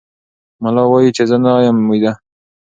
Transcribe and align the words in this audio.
ملا 0.61 0.83
وایي 0.91 1.11
چې 1.17 1.23
زه 1.29 1.37
نه 1.43 1.51
یم 1.67 1.77
ویده. 1.89 2.11